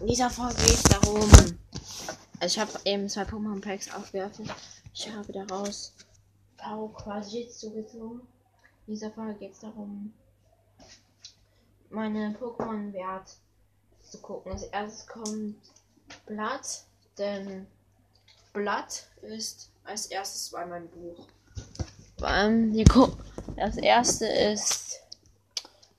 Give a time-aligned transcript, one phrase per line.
[0.00, 1.30] In dieser Folge geht es darum.
[2.40, 4.50] Also ich habe eben zwei Pokémon Packs aufgeworfen.
[4.94, 5.92] Ich habe daraus
[6.56, 8.20] Pau quasi zugezogen.
[8.86, 10.14] In dieser Folge geht es darum,
[11.90, 13.36] meine Pokémon Wert
[14.02, 14.52] zu gucken.
[14.52, 15.56] Als erstes kommt
[16.24, 16.84] Blatt,
[17.18, 17.66] denn
[18.54, 21.26] Blatt ist als erstes bei meinem Buch.
[22.24, 22.84] Ähm, die
[23.56, 25.00] das erste ist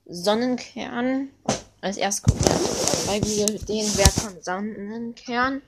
[0.07, 1.29] Sonnenkern.
[1.81, 2.23] Als erstes
[3.11, 5.61] gucken wir den Wert von Sonnenkern.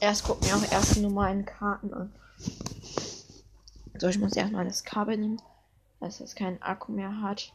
[0.00, 2.12] Erst gucken wir auch erst die normalen Karten an.
[3.98, 5.42] So, ich muss erstmal das Kabel nehmen,
[5.98, 7.52] dass es keinen Akku mehr hat.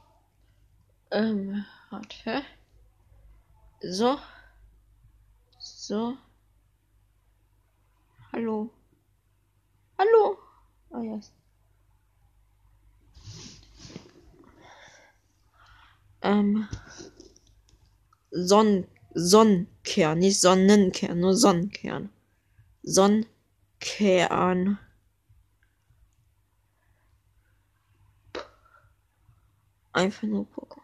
[1.12, 2.44] Ähm, warte.
[3.80, 4.18] So.
[5.60, 6.18] So.
[8.34, 8.70] Hallo.
[9.98, 10.38] Hallo.
[10.90, 11.32] Oh, yes.
[16.22, 16.68] Ähm.
[18.34, 22.10] Sonn Sonnenkern, nicht Sonnenkern, nur Sonnenkern.
[22.82, 23.30] Sonnenkern.
[29.92, 30.82] Einfach nur Pokémon.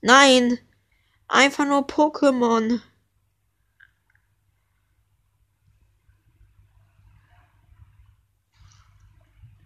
[0.00, 0.58] Nein!
[1.26, 2.80] Einfach nur Pokémon.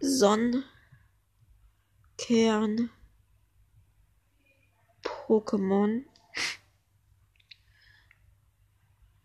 [0.00, 0.64] Sonnenkern.
[5.02, 6.09] Pokémon.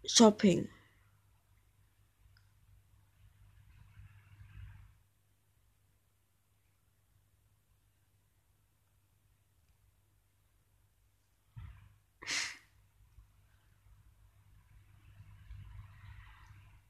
[0.08, 0.70] Shopping.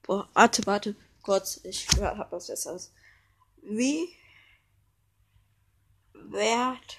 [0.02, 2.92] Boah, warte, warte, kurz, ich hab was Besseres.
[3.62, 4.08] Wie
[6.14, 6.96] wertvoll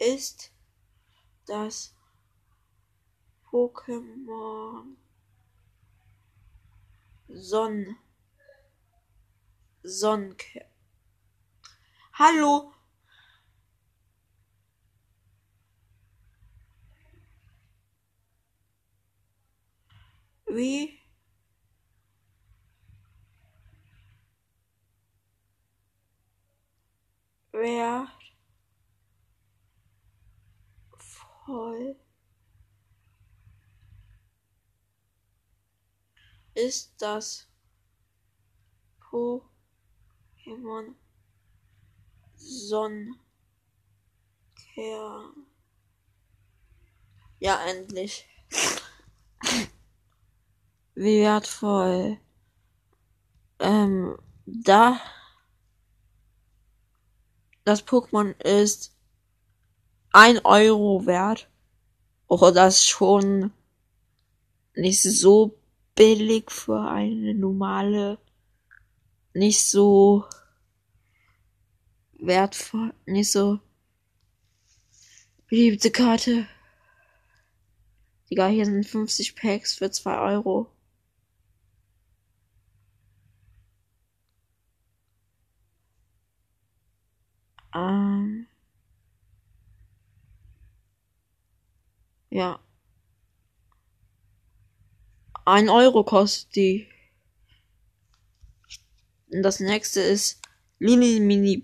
[0.00, 0.50] ist
[1.46, 1.94] das
[3.50, 4.96] Pokémon
[7.28, 7.96] Sonn
[9.82, 10.66] Sonnke.
[12.14, 12.72] Hallo.
[20.46, 20.98] Wie
[27.52, 28.08] wer
[31.50, 31.96] voll
[36.54, 37.48] ist das
[39.00, 40.94] Pokémon
[42.36, 43.18] Sonnenkern.
[47.40, 48.28] Ja, endlich.
[50.94, 52.20] Wie wertvoll.
[53.58, 55.00] Ähm, da
[57.64, 58.99] das Pokémon ist
[60.12, 61.48] ein Euro wert.
[62.28, 63.52] Oh, das ist schon
[64.74, 65.58] nicht so
[65.94, 68.18] billig für eine normale,
[69.34, 70.24] nicht so
[72.18, 73.58] wertvoll, nicht so
[75.48, 76.46] beliebte Karte.
[78.30, 80.70] Egal, hier sind 50 Packs für 2 Euro.
[87.74, 88.09] Ähm.
[92.30, 92.60] Ja.
[95.44, 96.88] Ein Euro kostet die.
[99.30, 100.40] Und das nächste ist
[100.78, 101.62] Lini Mini.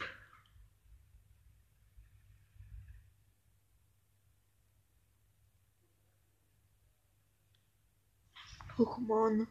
[8.77, 9.47] Pokémon.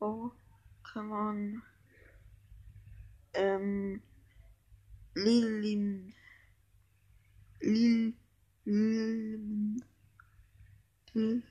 [0.00, 1.67] Pokémon
[3.34, 4.02] ähm,
[5.14, 6.14] Lilin,
[7.60, 8.14] Lil,
[8.64, 9.80] Lil,
[11.14, 11.42] Lil,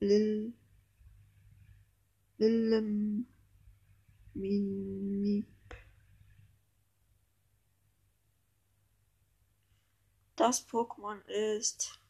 [0.00, 0.52] Lil,
[2.38, 3.26] Lilem,
[4.34, 5.46] Minip.
[10.36, 12.00] Das Pokémon ist,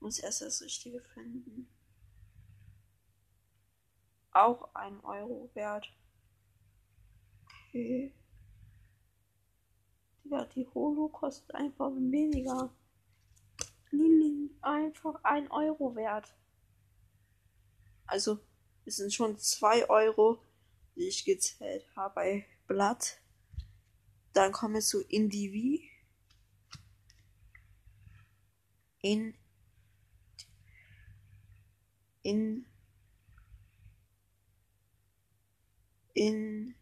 [0.00, 1.68] muss erst das Richtige finden,
[4.32, 5.92] auch ein Euro wert.
[7.76, 8.10] Okay.
[10.24, 12.74] Ja, die Holo kostet einfach weniger.
[13.90, 16.34] Lilin einfach ein Euro wert.
[18.06, 18.38] Also,
[18.86, 20.42] es sind schon zwei Euro,
[20.94, 23.20] die ich gezählt habe bei Blatt.
[24.32, 25.90] Dann kommen wir zu Indivi.
[29.02, 29.34] In.
[32.22, 32.64] In.
[36.14, 36.74] in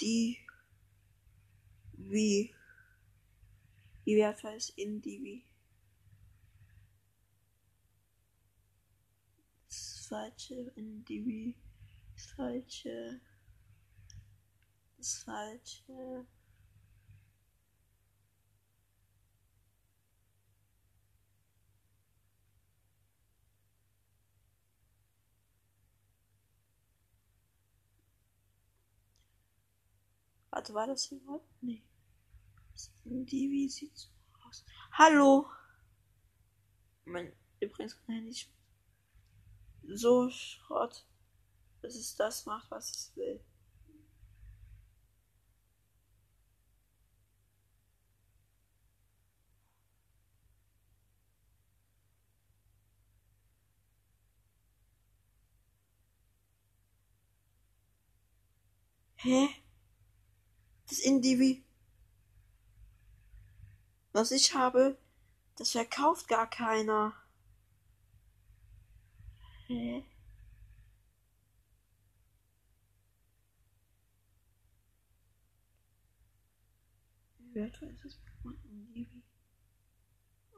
[0.00, 0.38] die
[1.92, 2.54] wie
[4.04, 5.44] wie wertvoll ist in die wie.
[9.66, 11.56] Das falsche in die wie.
[12.14, 13.20] Das falsche
[14.98, 16.26] das falsche
[30.54, 31.48] Warte, war das hier überhaupt?
[31.62, 31.82] Nee.
[33.04, 34.08] Die, wie sieht so
[34.46, 34.64] aus?
[34.92, 35.50] Hallo!
[37.04, 38.36] Mein, übrigens mein Handy
[39.82, 41.04] so Schrott,
[41.82, 43.44] bis es das macht, was es will.
[59.16, 59.63] Hä?
[60.94, 61.64] Das Indivi,
[64.12, 64.96] was ich habe,
[65.56, 67.12] das verkauft gar keiner.
[69.66, 70.04] Hä?
[77.38, 78.20] Wie wertvoll ist das?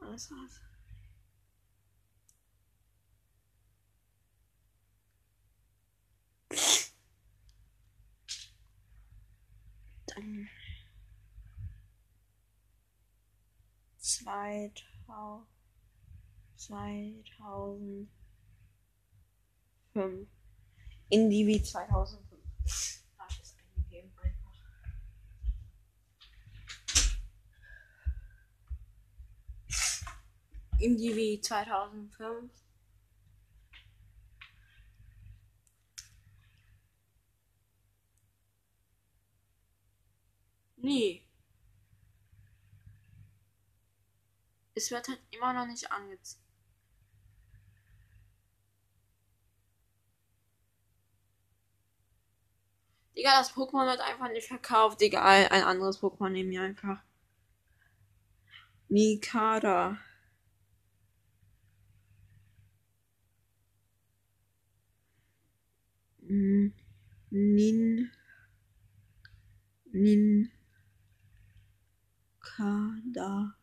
[0.01, 0.66] Alles was.
[10.17, 10.49] Dann
[13.99, 15.55] 2000
[16.55, 18.09] 2005
[21.09, 22.41] Indivi 2005
[23.17, 24.53] Ach, das eingegeben einfach.
[30.79, 32.66] Indivi 2005
[40.77, 41.23] Nee.
[44.75, 46.41] Es wird halt immer noch nicht angezeigt.
[53.17, 55.01] Digga, das Pokémon wird einfach nicht verkauft.
[55.01, 57.01] Egal, ein anderes Pokémon nehmen wir einfach.
[58.89, 59.97] Nikada.
[66.21, 66.73] Nin.
[69.91, 70.51] Nin.
[72.57, 73.53] Kada.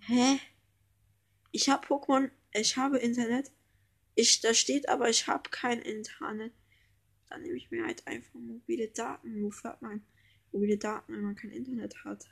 [0.00, 0.40] Hä?
[1.52, 3.52] Ich habe Pokémon, ich habe Internet.
[4.16, 6.52] Ich, da steht aber, ich habe kein Internet.
[7.28, 9.40] Dann nehme ich mir halt einfach mobile Daten.
[9.44, 10.02] Wofür hat man
[10.50, 12.26] mobile Daten, wenn man kein Internet hat?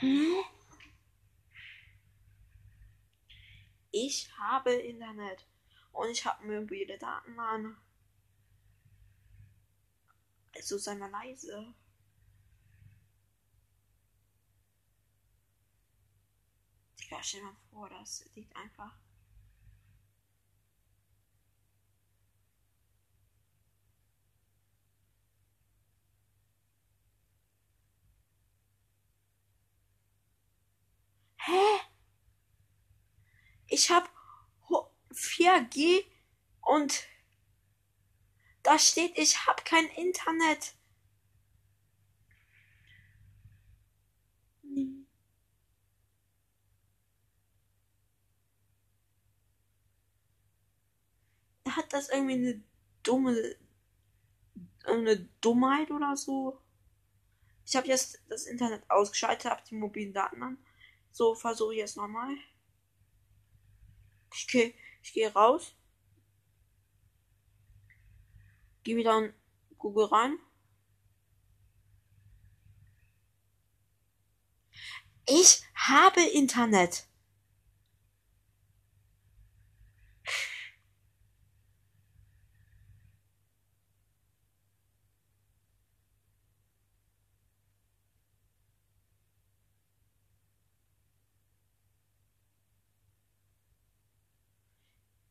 [0.00, 0.44] Hä?
[3.90, 5.46] Ich habe Internet
[5.92, 7.76] und ich habe mobile Daten an.
[10.54, 11.74] Also sei mal leise.
[17.00, 18.94] Digga, stell mal vor, das liegt einfach.
[31.48, 31.80] Hä?
[33.78, 34.10] Ich hab
[35.12, 36.04] 4G
[36.62, 37.04] und
[38.64, 40.74] da steht, ich hab kein Internet.
[51.68, 52.64] Hat das irgendwie eine
[53.04, 53.56] dumme,
[54.86, 56.60] eine Dummheit oder so?
[57.64, 60.58] Ich habe jetzt das Internet ausgeschaltet, habe die mobilen Daten an.
[61.12, 62.36] So, versuche ich jetzt nochmal.
[64.34, 65.74] Ich gehe ich geh raus.
[68.82, 69.34] Gehe wieder in
[69.78, 70.38] Google rein.
[75.26, 77.07] Ich habe Internet.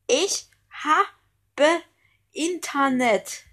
[0.08, 1.82] Ich habe
[2.32, 3.44] Internet.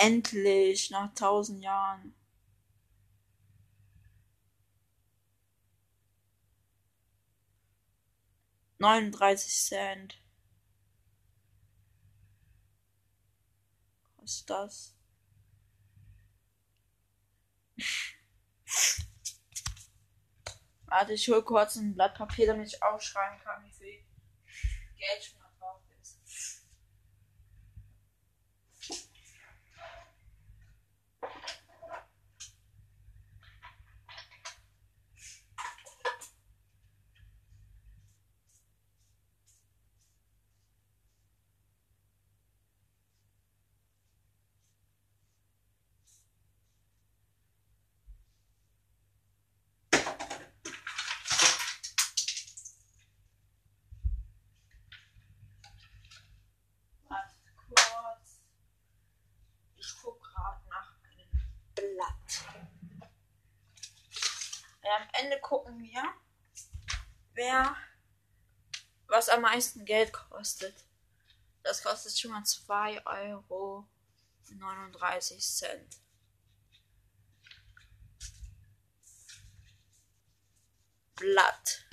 [0.00, 2.14] endlich nach tausend Jahren.
[8.80, 10.18] Neununddreißig Cent.
[14.16, 14.96] Was ist das?
[20.86, 24.02] Warte, ich hol kurz ein Blatt Papier, damit ich aufschreiben kann, wie viel
[24.96, 26.18] Geld schon mal drauf ist.
[57.08, 58.40] Warte kurz.
[59.76, 61.28] Ich guck gerade nach einem
[61.74, 62.30] Blatt.
[64.90, 66.02] Ja, am Ende gucken wir,
[67.34, 67.76] wer
[69.06, 70.84] was am meisten Geld kostet.
[71.62, 73.88] Das kostet schon mal 2 Euro
[74.48, 75.96] 39 Cent.
[81.14, 81.86] Blatt.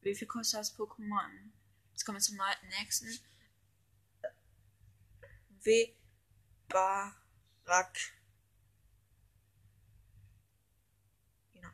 [0.00, 1.50] Wie viel kostet das Pokémon?
[1.90, 2.38] Jetzt kommen wir zum
[2.78, 3.29] nächsten.
[5.64, 7.14] Webarak.
[11.52, 11.68] Genau.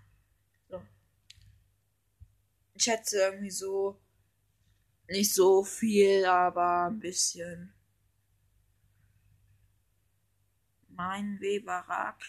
[0.68, 0.82] So.
[2.74, 4.00] Ich schätze irgendwie so.
[5.08, 7.72] Nicht so viel, aber ein bisschen.
[10.88, 12.24] Mein Webarak.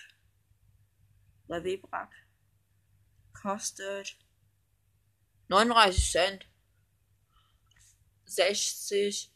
[1.48, 2.12] Oder Webrak.
[3.34, 4.18] Kostet
[5.48, 6.46] 39 Cent.
[8.26, 9.32] 60.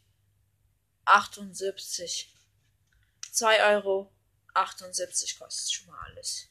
[1.04, 2.34] 78.
[3.32, 4.12] 2 Euro.
[4.54, 6.48] 78 kostet schon mal alles.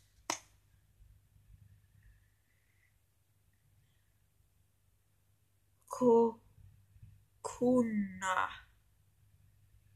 [7.41, 8.49] Kokuna.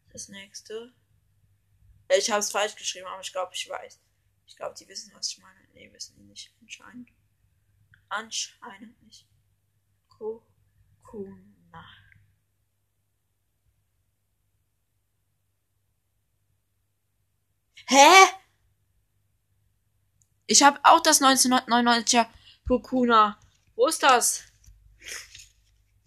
[0.09, 0.93] Das nächste.
[2.15, 3.99] Ich habe es falsch geschrieben, aber ich glaube, ich weiß.
[4.45, 5.67] Ich glaube, die wissen, was ich meine.
[5.73, 6.53] Nee, wissen die nicht.
[6.61, 7.11] Anscheinend.
[8.09, 9.27] Anscheinend nicht.
[10.09, 11.54] Kokuna.
[17.87, 18.27] Hä?
[20.47, 22.27] Ich habe auch das 1999er
[22.67, 23.39] Kokuna.
[23.75, 24.43] Wo ist das?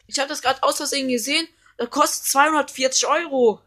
[0.06, 1.48] Ich habe das gerade aus Versehen gesehen.
[1.76, 3.62] Das kostet 240 Euro.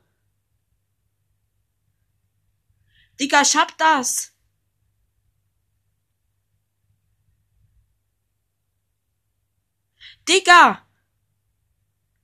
[3.19, 4.33] Digga, ich hab das.
[10.27, 10.85] Digga!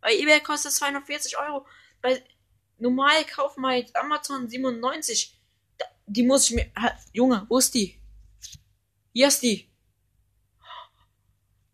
[0.01, 1.67] Bei eBay kostet es 240 Euro.
[2.01, 2.23] Bei
[2.77, 5.36] normal kaufen wir jetzt Amazon 97.
[6.07, 6.71] Die muss ich mir.
[7.11, 7.99] Junge, wo ist die?
[9.13, 9.69] Hier ist die.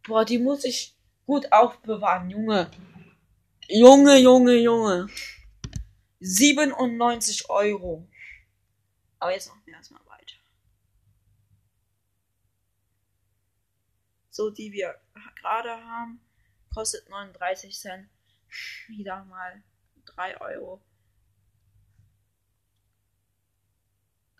[0.04, 2.70] Boah, die muss ich gut aufbewahren, Junge.
[3.68, 5.08] Junge, Junge, Junge.
[6.20, 8.08] 97 Euro.
[9.20, 10.36] Aber jetzt machen wir erstmal weiter.
[14.30, 15.00] So, die wir
[15.36, 16.20] gerade haben,
[16.74, 18.10] kostet 39 Cent.
[18.88, 19.64] Wieder mal
[20.06, 20.82] 3 Euro.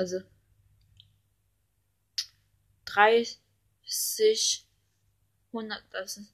[0.04, 0.20] Also
[2.84, 3.40] 30,
[5.54, 6.34] 100, das ist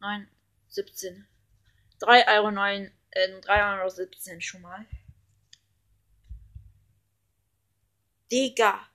[0.00, 0.26] 9,
[0.68, 1.26] 17.
[1.98, 4.86] 3 Euro 9, äh, 3 Euro 17 schon mal.
[8.32, 8.88] Digga.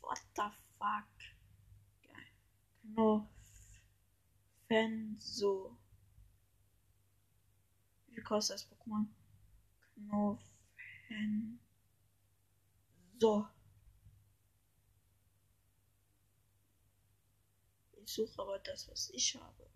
[0.00, 1.06] What the fuck?
[4.66, 5.76] Knofenso.
[8.08, 9.06] Wie viel kostet das Pokémon?
[9.94, 11.69] Knofenso.
[18.02, 19.70] Ich suche aber das, was ich habe.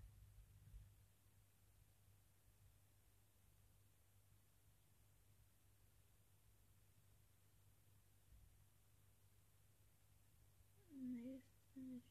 [10.91, 11.39] Nee,
[11.75, 12.03] nicht.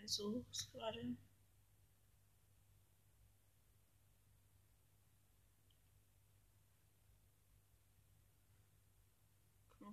[0.00, 1.14] Also, gerade.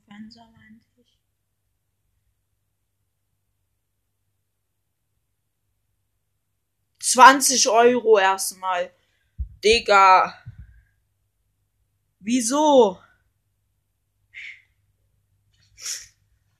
[0.06, 1.20] Knofenser meinte ich.
[7.00, 8.92] Zwanzig Euro erstmal.
[9.64, 10.42] Digga.
[12.20, 13.00] Wieso?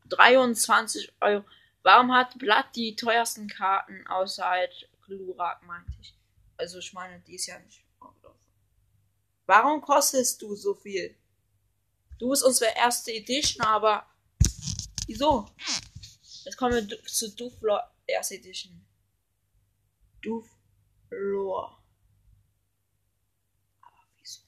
[0.10, 1.46] 23 Euro.
[1.84, 6.16] Warum hat Blatt die teuersten Karten außer halt Glurak meinte ich.
[6.58, 7.84] Also ich meine, die ist ja nicht.
[9.46, 11.16] Warum kostest du so viel?
[12.18, 14.06] Du bist unsere erste Edition, aber
[15.08, 15.48] wieso?
[16.46, 18.86] Jetzt kommen wir zu Duflor erste Edition.
[20.22, 21.84] Duflor.
[23.82, 24.42] Aber wieso?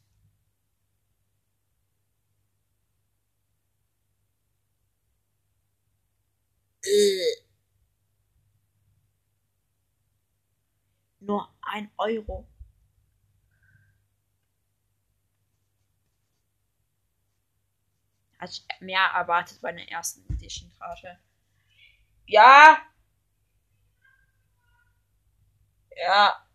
[6.83, 7.43] Äh.
[11.19, 12.47] Nur ein Euro.
[18.39, 21.19] Hatte ich mehr erwartet bei der ersten Edition-Karte.
[22.25, 22.77] Ja.
[25.95, 26.47] Ja.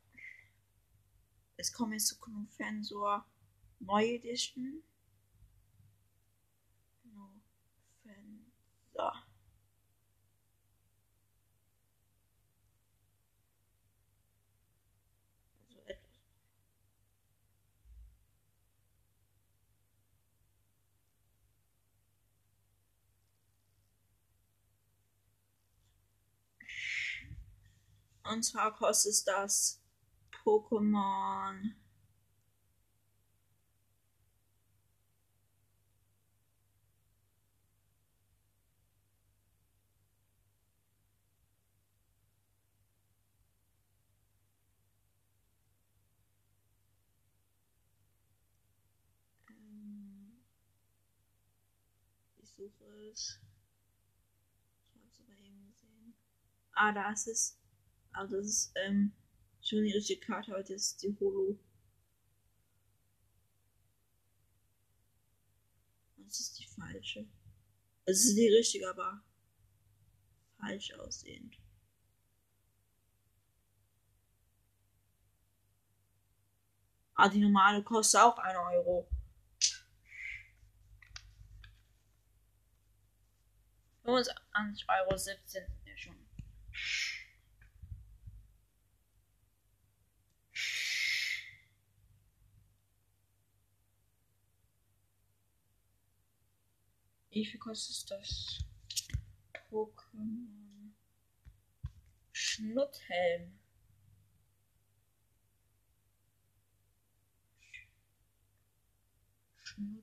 [1.57, 3.25] Es kommt jetzt zu Knufensor
[3.81, 4.83] Neue Edition.
[28.33, 29.79] Und zwar kostet das
[30.43, 31.75] Pokémon.
[49.51, 50.33] Ähm,
[52.39, 53.39] ich suche es.
[54.89, 56.15] Ich habe es aber eben gesehen.
[56.73, 57.62] Ah, da ist es.
[58.13, 59.13] Also das ist ähm,
[59.63, 61.59] schon die richtige Karte, das ist die Holo.
[66.17, 67.27] Das ist die falsche.
[68.05, 69.23] Es ist die richtige, aber
[70.59, 71.57] falsch aussehend.
[77.15, 79.09] Ah, die normale kostet auch 1 Euro.
[84.05, 85.63] 25 Euro 17.
[85.85, 86.17] Ja, schon.
[97.33, 98.63] Wie viel kostet das?
[99.71, 100.93] Pokémon
[102.31, 103.59] Schnutthelm.
[109.63, 110.03] Schnutthelm.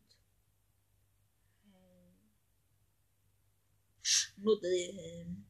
[4.01, 5.45] Schnutthelm.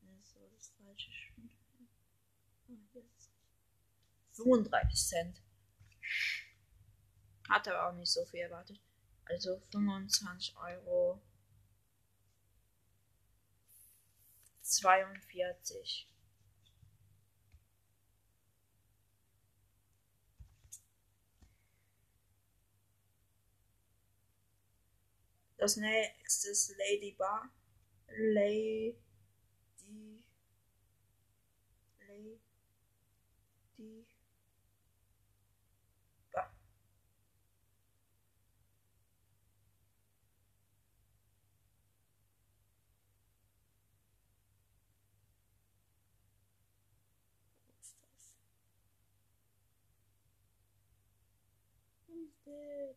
[0.00, 1.62] Das war das falsche Schnutthelm.
[4.32, 5.42] 35 Cent.
[7.48, 8.80] Hat aber auch nicht so viel erwartet.
[9.24, 11.20] Also 25 Euro.
[14.62, 16.08] 42.
[25.62, 27.48] Das nächste ist Lady Bar.
[28.08, 28.96] Lady.
[32.08, 32.40] Lady.
[52.44, 52.96] Was ist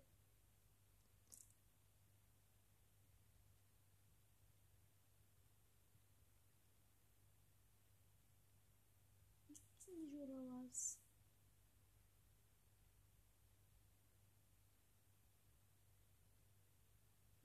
[9.50, 9.60] das?
[9.80, 10.98] Ist nicht oder was?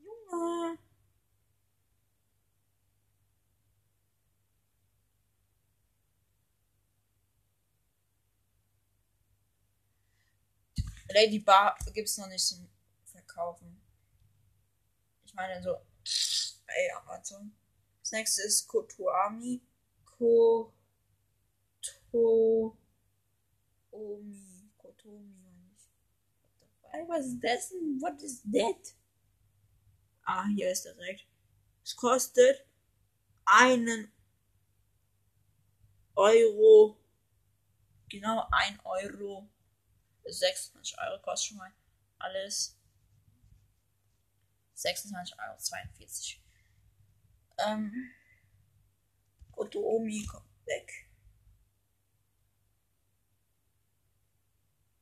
[0.03, 0.79] Junge.
[11.13, 12.69] Lady Bar gibt's noch nicht zum
[13.05, 13.81] Verkaufen.
[15.25, 15.77] Ich meine so
[16.67, 17.53] bei Amazon.
[18.01, 19.61] Das nächste ist Kotoami.
[20.05, 20.73] Ko
[22.11, 22.77] To
[23.91, 24.71] Omi.
[24.77, 25.41] Kotomi
[26.61, 27.09] the fuck?
[27.09, 28.01] Was ist das denn?
[28.01, 28.95] What is that?
[30.25, 31.27] Ah, hier ist direkt.
[31.85, 32.65] Es kostet
[33.45, 34.13] einen
[36.15, 36.97] Euro.
[38.09, 39.49] Genau ein Euro.
[40.33, 41.73] 26 Euro kostet schon mal
[42.19, 42.77] alles.
[44.75, 46.43] 26 Euro 42.
[47.59, 48.11] Ähm.
[49.53, 51.11] Kotomi kommt weg.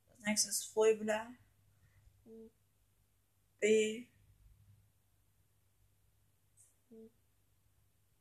[0.08, 1.32] Das nächste ist Fröbler.
[3.60, 4.08] B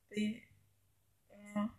[0.10, 0.42] B
[1.30, 1.70] R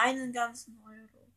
[0.00, 1.32] einen ganzen Euro.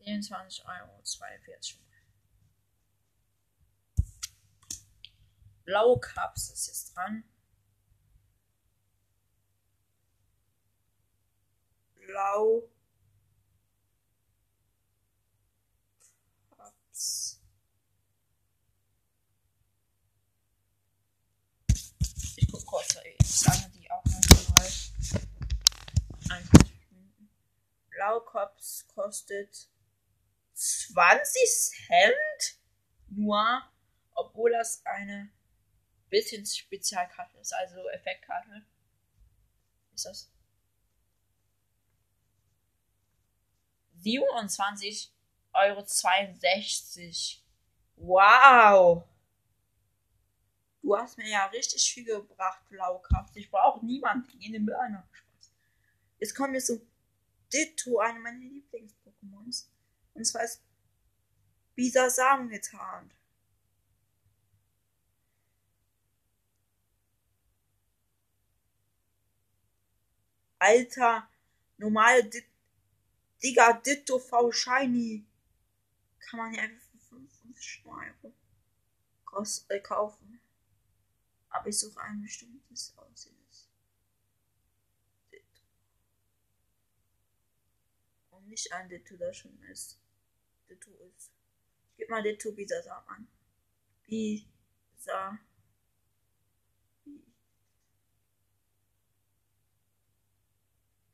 [0.00, 1.80] 27 Euro, 42
[5.64, 7.24] Blaue Cups ist jetzt dran.
[11.94, 12.70] Blau.
[16.56, 17.42] Cups.
[22.36, 24.97] Ich guck kurz, ich sage die auch mal.
[27.90, 29.68] Blaue Cups kostet
[30.54, 31.40] 20
[31.86, 32.58] Cent
[33.08, 33.62] nur,
[34.14, 35.30] obwohl das eine
[36.08, 38.64] bisschen Spezialkarte ist, also Effektkarte.
[39.94, 40.30] Ist das?
[44.04, 45.10] 27,62
[45.52, 45.84] Euro.
[47.96, 49.08] Wow!
[50.82, 53.36] Du hast mir ja richtig viel gebracht, Blaukraft.
[53.36, 55.06] Ich brauche niemanden in den Mörner.
[56.18, 56.80] Jetzt kommt mir so
[57.52, 59.66] Ditto, eine meiner Lieblings-Pokémons.
[60.14, 60.62] Und zwar ist
[61.74, 63.14] Bisasam getarnt.
[70.58, 71.28] Alter,
[71.76, 72.46] normale Dit
[73.42, 75.24] Digga, Ditto V Shiny.
[76.18, 78.34] Kann man ja einfach für 55 Euro
[79.68, 80.40] äh, kaufen.
[81.50, 83.28] Aber ich suche ein bestimmtes aus.
[85.30, 85.62] Ditto.
[88.30, 90.00] Und nicht ein Ditto, schon ist.
[90.68, 91.32] Ditto ist.
[91.92, 93.28] Ich gebe mal Ditto Bisasam an.
[94.06, 95.38] Bisa.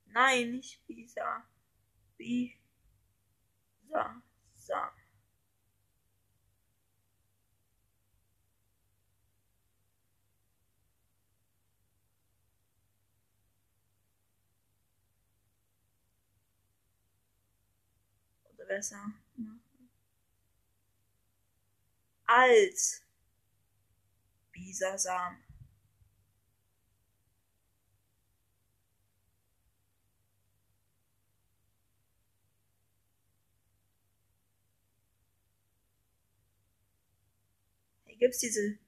[0.07, 1.45] Nein, nicht Bisa.
[2.17, 2.53] Bisa.
[4.55, 4.93] Sa.
[18.65, 19.13] Besser.
[22.27, 23.03] Als
[24.53, 25.39] Bisasam.
[38.07, 38.79] Hier gibt's diese.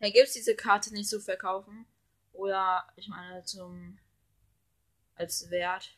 [0.00, 1.86] Hier gibt's diese Karte nicht zu verkaufen.
[2.32, 3.98] Oder, ich meine, zum.
[5.16, 5.96] Als Wert.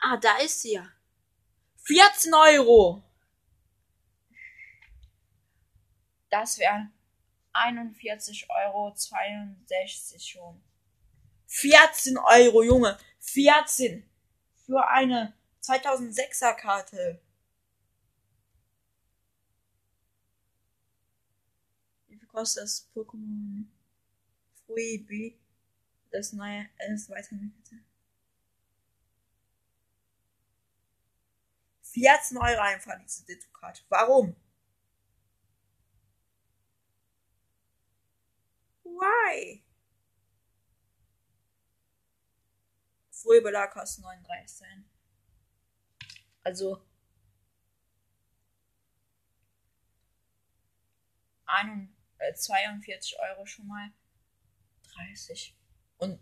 [0.00, 0.88] Ah, da ist sie ja.
[1.84, 3.02] 14 Euro.
[6.30, 6.92] Das wären
[7.52, 8.94] 41,62 Euro
[10.18, 10.67] schon.
[11.48, 12.98] 14 Euro, Junge.
[13.20, 14.04] 14.
[14.66, 17.20] Für eine 2006er Karte.
[22.06, 23.64] Wie viel kostet das Pokémon
[24.66, 25.38] Freebie?
[26.10, 27.76] Das neue, das weiterentwickelte.
[31.82, 33.82] 14 Euro einfach diese Ditto-Karte.
[33.88, 34.36] Warum?
[38.84, 39.62] Why?
[43.22, 44.86] Frühbelag kostet 39 Cent.
[46.44, 46.82] Also
[52.34, 53.92] 42 äh, Euro schon mal
[54.94, 55.56] 30
[55.98, 56.20] und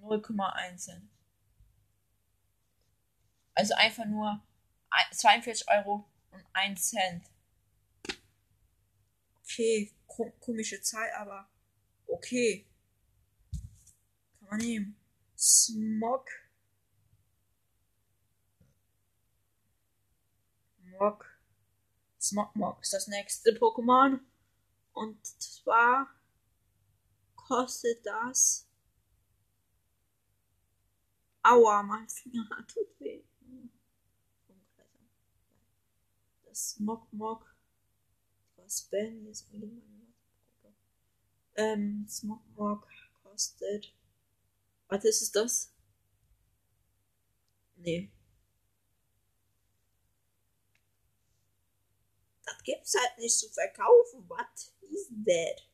[0.00, 1.10] 0,1 Cent.
[3.54, 4.40] Also einfach nur
[5.12, 7.24] 42 Euro und 1 Cent.
[9.42, 9.92] Okay,
[10.40, 11.49] komische Zahl, aber
[12.20, 12.66] okay.
[14.38, 14.96] Kann man nehmen.
[15.36, 16.28] Smog.
[20.82, 21.24] Smog.
[22.20, 24.20] Smogmog ist das nächste Pokémon.
[24.92, 26.08] Und zwar
[27.36, 28.66] kostet das
[31.42, 33.24] Aua, mein Finger tut weh.
[36.44, 37.06] Das Mock.
[38.56, 40.09] Was Ben ist Gruppe.
[41.60, 42.86] Ähm, Smogmog
[43.22, 43.94] kostet.
[44.88, 45.74] Warte, ist es das?
[47.76, 48.10] Nee.
[52.46, 54.26] Das gibt's halt nicht zu verkaufen.
[54.26, 54.46] What
[54.90, 55.68] is that?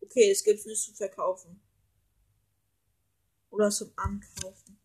[0.00, 1.60] Okay, es gibt's nicht zu verkaufen.
[3.50, 4.78] Oder zum Ankaufen.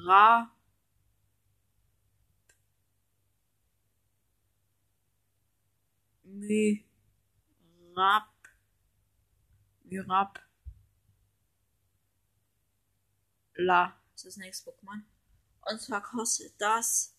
[0.00, 0.50] Mira.
[6.24, 6.72] Mirab.
[9.84, 10.38] Mirab.
[13.54, 14.00] La.
[14.12, 15.02] Das ist das nächste Pokémon.
[15.70, 17.14] Und zwar kostet das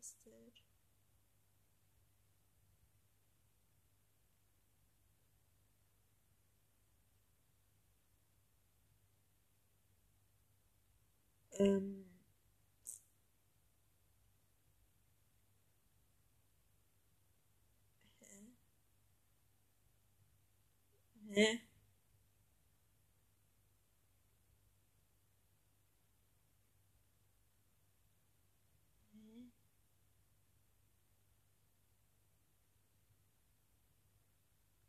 [0.00, 0.64] kostet.
[11.60, 12.04] Ähm.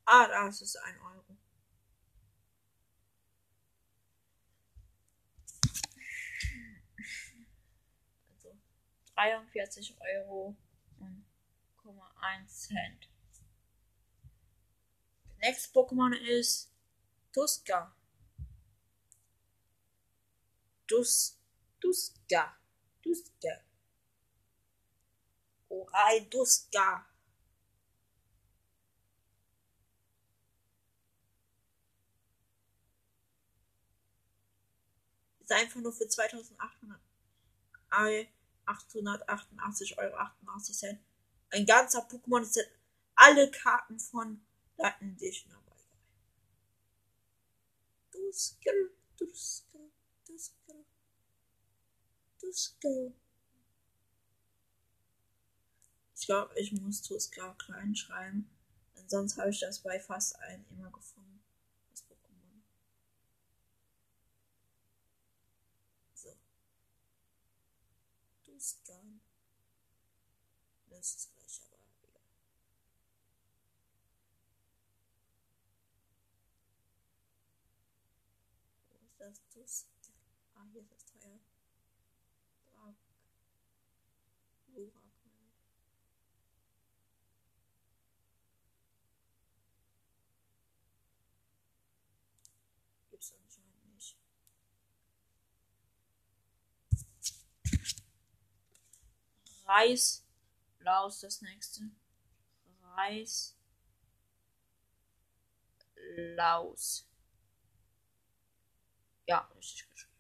[0.06, 1.38] Ah, das ist ein Euro.
[8.30, 8.50] Also
[9.22, 10.56] 43 Euro
[11.00, 11.26] und
[12.22, 13.10] 1 Cent.
[15.38, 16.72] Next Pokémon ist
[17.32, 17.96] Tuska.
[20.88, 21.40] Dus,
[21.80, 22.58] Tuska.
[23.04, 23.64] Tuska.
[25.70, 27.06] Orai Tuska.
[35.40, 37.00] Ist einfach nur für 2800
[38.66, 41.00] 888 Euro 88 Cent.
[41.52, 42.70] Ein ganzer Pokémon-Set.
[43.16, 44.42] Alle Karten von
[44.78, 45.62] Latin Edition dabei.
[48.12, 48.72] Tuska,
[49.18, 49.80] Tuska,
[50.26, 50.74] Tuska,
[52.40, 53.14] Tuska.
[56.16, 58.50] Ich glaube, ich muss Tuska klein schreiben.
[58.96, 61.42] Denn sonst habe ich das bei fast allen immer gefunden.
[61.90, 62.62] Das Pokémon.
[66.14, 66.36] So.
[68.62, 69.02] Tuska.
[70.86, 72.22] Das ist gleich aber egal.
[78.88, 80.14] Wo ist das Tuska?
[80.54, 81.40] Ah, hier ist das Teil.
[82.68, 82.96] Drak.
[84.68, 85.66] Lurak, meine ich.
[93.10, 94.18] Gibt's anscheinend nicht.
[99.72, 100.26] Reis.
[100.80, 101.84] Laus das nächste.
[102.98, 103.56] Reis.
[106.36, 107.08] Laus.
[109.28, 110.12] Ja, richtig geschrieben.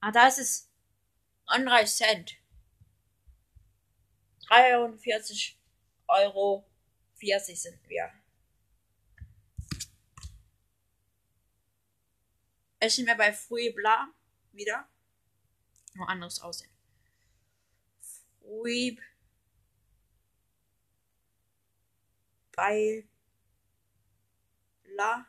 [0.00, 0.70] Ah, da ist es.
[1.48, 2.36] 39 Cent.
[4.48, 5.58] 43
[6.08, 6.64] Euro
[7.16, 8.12] 40 sind wir.
[12.88, 14.12] Sind wir bei Fruibla
[14.52, 14.88] wieder.
[15.94, 16.70] Nur anderes Aussehen.
[18.40, 19.00] Fruib.
[22.52, 23.04] Bei
[24.84, 25.26] La.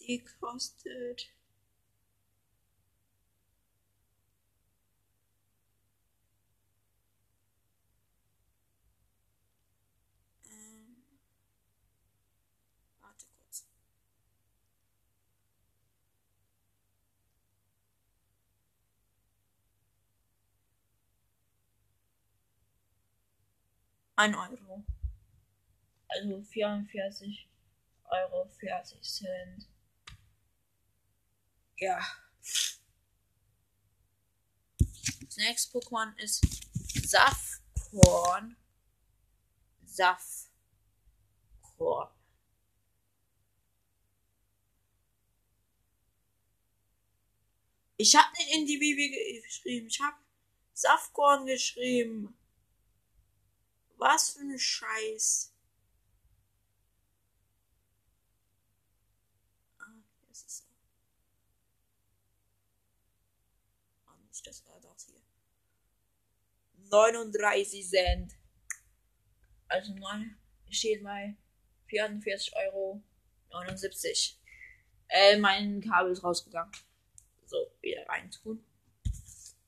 [0.00, 1.30] Die kostet
[24.18, 24.84] 1 Euro.
[26.08, 27.48] Also 44
[28.10, 29.68] Euro 40 Cent.
[31.76, 32.00] Ja.
[34.78, 36.44] Das nächste Pokémon ist
[37.08, 38.56] Safkorn.
[39.84, 40.48] Safkorn.
[47.96, 49.86] Ich habe nicht in die Bibel geschrieben.
[49.86, 50.16] Ich habe
[50.72, 52.36] Safkorn geschrieben.
[53.98, 55.52] Was für ein Scheiß.
[59.78, 59.84] Ah,
[60.20, 60.64] hier ist es so.
[64.06, 65.20] Ah, nicht das, äh, das hier.
[66.90, 68.36] 39 Cent.
[69.66, 70.38] Also nein,
[70.70, 71.36] steht bei
[71.90, 73.02] 44,79 Euro.
[75.08, 76.72] Äh, mein Kabel ist rausgegangen.
[77.46, 78.64] So, wieder rein reintun.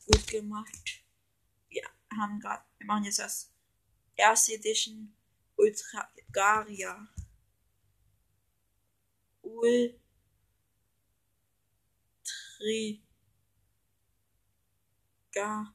[0.07, 1.03] Gut gemacht.
[1.69, 1.83] Wir
[2.17, 3.50] haben gerade, wir machen jetzt das
[4.21, 5.15] erste Edition
[5.57, 7.09] Ultra Garia.
[9.43, 10.01] Ultri
[15.33, 15.73] Garia.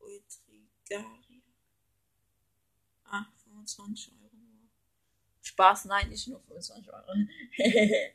[0.00, 1.42] Ultrigaria.
[3.04, 4.68] Ah, 25 Euro nur.
[5.42, 7.14] Spaß, nein, nicht nur 25 Euro.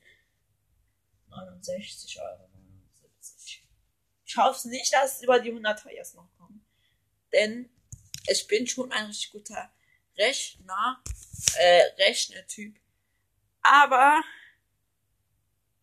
[1.30, 2.49] 69 Euro 79.
[4.30, 6.63] Ich hoffe nicht, dass es über die 100er jetzt noch kommt.
[7.34, 7.68] Denn
[8.28, 9.74] ich bin schon ein richtig guter
[10.15, 11.02] Rechner,
[11.56, 12.80] äh, Rechnertyp.
[13.63, 14.24] Aber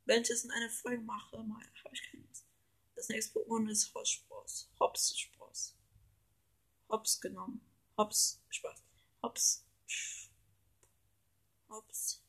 [0.05, 2.47] wenn ich das in einer Folge mache, habe ich keine Lust.
[2.95, 4.23] Das nächste Pokémon ist Hops
[4.79, 5.75] Hops Spross.
[6.89, 7.61] Hops genommen.
[7.99, 8.81] Hops Spaß.
[9.25, 9.65] Hops.
[11.69, 12.23] Hops.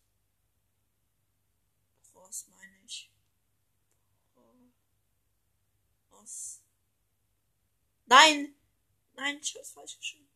[2.12, 3.12] Bros meine ich.
[6.28, 6.62] Bros.
[8.06, 8.56] Nein!
[9.16, 10.28] Nein, ich hab's falsch geschrieben.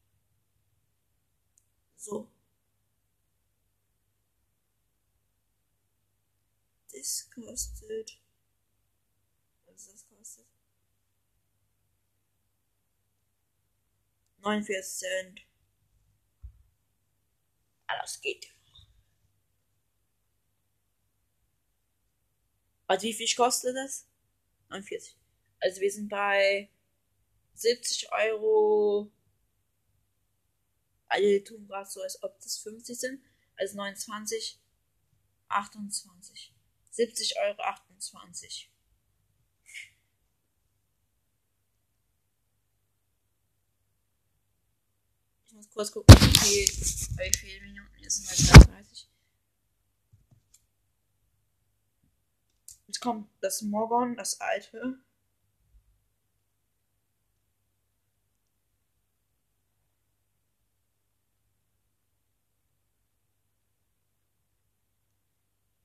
[1.98, 2.32] So.
[6.92, 8.20] Das kostet.
[9.66, 10.48] Was das kostet?
[14.40, 15.42] 49 Cent.
[17.88, 18.52] Das geht.
[22.88, 24.08] Also wie viel kostet das?
[24.70, 25.21] 49.
[25.62, 26.70] Also wir sind bei
[27.54, 29.12] 70 Euro.
[31.08, 33.24] Alle tun gerade so, als ob das 50 sind.
[33.56, 34.60] Also 29,
[35.48, 36.54] 28.
[36.90, 38.72] 70 Euro 28.
[45.46, 48.52] Ich muss kurz gucken, wie viel, wie viele Minuten es sind.
[48.52, 49.08] Halt 30.
[52.88, 55.00] Jetzt kommt das Morgon, das alte.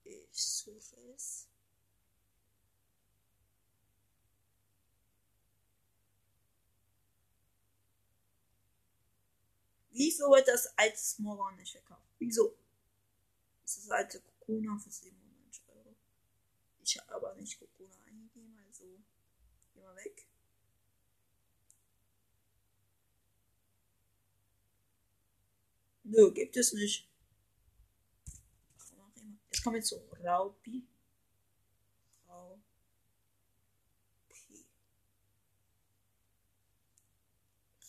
[0.05, 1.49] Ich suche es.
[9.91, 12.07] Wieso wird das als Moron nicht verkauft?
[12.19, 12.55] Wieso?
[13.63, 15.97] Das ist das alte Kokuna für 97 Euro.
[16.85, 18.85] Ich habe aber nicht Kokuna eingegeben, also
[19.73, 20.29] geh mal weg.
[26.05, 27.09] Nö, gibt es nicht.
[29.57, 30.87] Jetzt kommen wir zu Raupi.
[32.29, 32.63] Raupi.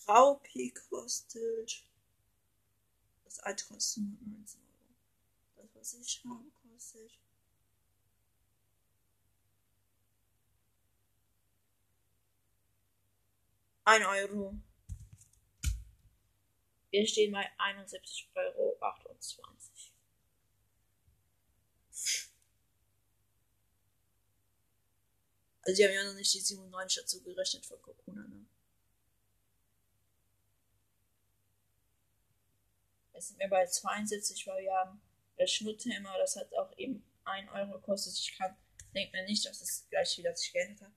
[0.07, 1.85] Raupi kostet.
[3.25, 4.61] Das alte kostet 119
[5.57, 5.69] Euro.
[5.73, 7.19] Das, was ich habe, kostet.
[13.83, 14.55] Ein Euro.
[16.91, 19.66] Wir stehen bei 71,28 Euro.
[25.67, 28.45] Also die haben ja noch nicht die 97 dazu gerechnet von Kokuna, ne?
[33.13, 35.01] Jetzt sind wir bei 72, weil wir haben
[35.35, 38.13] das Schnutthammer, das hat auch eben 1 Euro gekostet.
[38.13, 38.55] Ich kann,
[38.95, 40.93] denke mir nicht, dass es gleich wieder sich geändert hat.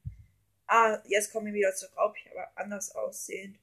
[0.69, 3.59] Ah, jetzt kommen wir wieder zu Raubchen, aber anders aussehen.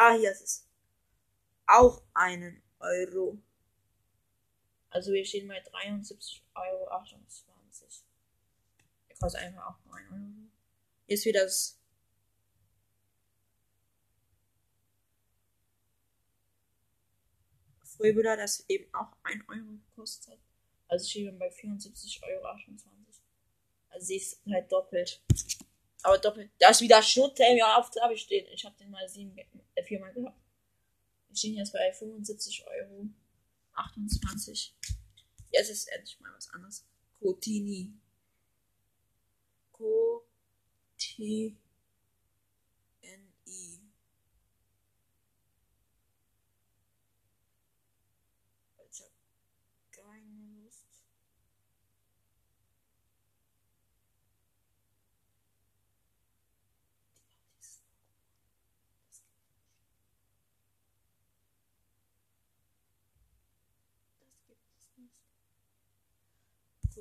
[0.00, 0.68] Ah, hier ist es.
[1.66, 3.36] Auch einen Euro.
[4.90, 6.88] Also wir stehen bei 73,28 Euro.
[9.08, 10.50] Der kostet einfach auch nur 1 Euro.
[11.06, 11.80] Hier ist wieder das.
[17.82, 20.38] Frühbüller, das eben auch 1 Euro gekostet
[20.86, 22.46] Also stehen wir bei 74,28 Euro.
[23.88, 25.20] Also sie ist halt doppelt.
[26.02, 26.50] Aber doppelt.
[26.58, 28.46] Da ist wieder Schutt, ey, ja, auf habe ich stehen.
[28.52, 29.36] Ich habe den mal sieben,
[29.74, 30.38] äh, viermal gehabt.
[31.28, 33.06] Wir stehen jetzt bei 75 Euro.
[33.74, 34.74] 28.
[35.50, 36.84] Jetzt ist endlich mal was anderes.
[37.20, 37.92] Cotini.
[39.72, 41.56] Co-T-N-I.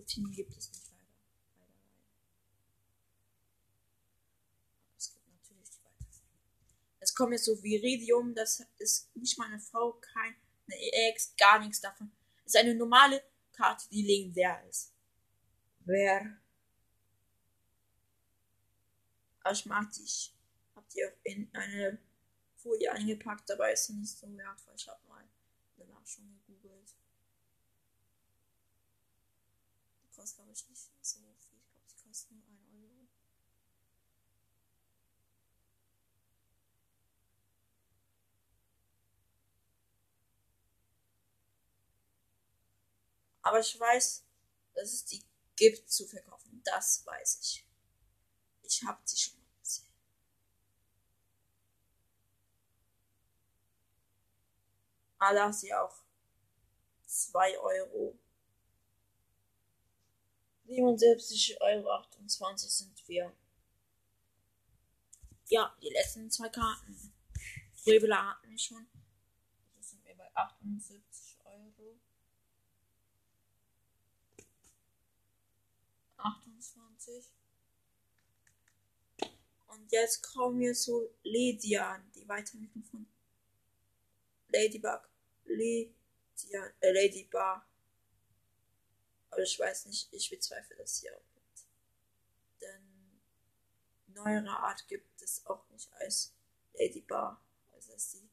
[0.07, 1.03] Routinen gibt es nicht leider.
[1.57, 2.15] leider, leider.
[4.97, 6.27] Es gibt natürlich die weitesten.
[6.99, 10.35] Es kommt jetzt so Viridium, das ist nicht meine Frau, keine
[11.09, 12.11] Ex, gar nichts davon.
[12.45, 14.93] Es ist eine normale Karte, die legendär ist.
[15.81, 16.37] Wer?
[19.51, 20.03] Ich mag die.
[20.03, 20.33] Ich
[20.75, 21.99] hab die auch in eine
[22.55, 24.73] Folie eingepackt, dabei ist sie nicht so wertvoll.
[24.77, 25.23] Ich hab mal
[25.77, 26.93] danach schon gegoogelt.
[30.03, 31.57] Die kostet, glaube ich, nicht so viel.
[31.61, 33.07] Ich glaube, die kostet nur 1 Euro.
[43.43, 44.25] Aber ich weiß,
[44.73, 45.23] dass es die
[45.55, 46.61] gibt zu verkaufen.
[46.63, 47.65] Das weiß ich.
[48.63, 49.47] Ich habe sie schon mal
[55.53, 55.95] sie auch
[57.05, 58.19] 2 Euro.
[60.67, 63.33] 77,28 Euro sind wir.
[65.47, 67.13] Ja, die letzten zwei Karten.
[67.73, 68.85] Frühbela hatten wir schon.
[69.77, 71.97] Das sind wir bei 78 Euro.
[76.17, 77.31] 28.
[79.67, 83.07] Und jetzt kommen wir zu Ledian, die Weiterentwicklung von
[84.49, 85.09] Ladybug.
[85.45, 87.66] Ledian, äh, Ladybar.
[89.29, 91.65] Aber ich weiß nicht, ich bezweifle, dass es hier auch gibt.
[92.61, 93.21] Denn
[94.07, 96.33] neuere Art gibt es auch nicht als
[96.73, 97.41] Ladybar.
[97.73, 98.29] Also dass die,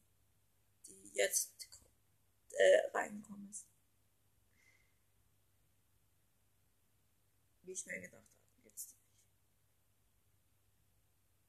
[0.89, 1.53] die jetzt
[2.53, 3.67] äh, reingekommen ist.
[7.63, 9.25] Wie ich mir gedacht habe, gibt's die nicht.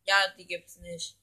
[0.06, 1.18] Ja, die gibt's nicht.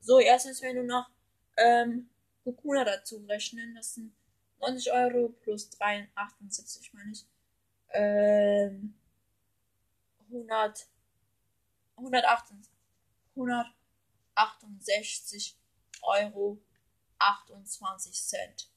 [0.00, 1.10] So, erstens wir nur noch
[1.56, 2.08] ähm,
[2.44, 3.74] Gokula dazu rechnen.
[3.74, 4.14] Das sind
[4.60, 7.26] 90 Euro plus 3, 78 meine ich.
[7.90, 8.94] Ähm,
[10.30, 10.88] 100,
[11.96, 12.70] 168,
[13.34, 15.58] 168
[16.02, 16.60] Euro
[17.18, 18.70] 28 Cent.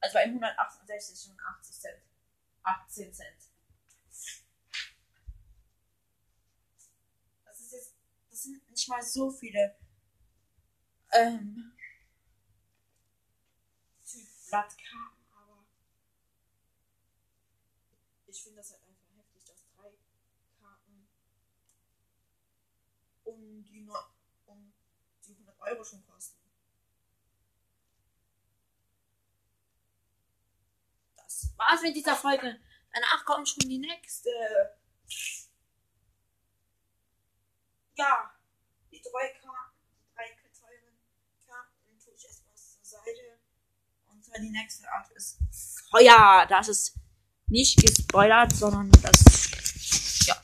[0.00, 2.02] Also bei 168 und 80 Cent.
[2.62, 3.50] 18 Cent.
[7.44, 7.94] Das ist jetzt,
[8.30, 9.76] das sind nicht mal so viele
[11.12, 11.72] ähm,
[14.48, 15.64] Blattkarten, aber
[18.26, 19.92] ich finde das halt einfach heftig, dass drei
[20.58, 21.08] Karten
[23.24, 23.94] um die, no
[24.46, 24.72] um
[25.26, 26.38] die 100 Euro schon kosten.
[31.16, 32.58] Das war's mit dieser Folge.
[32.92, 34.30] Danach kommt schon die nächste.
[37.96, 38.34] Ja,
[38.90, 40.98] die drei Karten, die drei teuren
[41.46, 43.38] Karten tue ich erstmal zur Seite.
[44.08, 45.38] Und zwar die nächste Art ist
[45.90, 46.46] Feuer.
[46.48, 46.94] Das ist
[47.48, 49.22] nicht gespoilert, sondern das.
[50.26, 50.40] Ja, schau.